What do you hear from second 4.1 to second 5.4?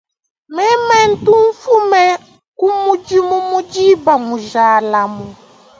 mujalamu.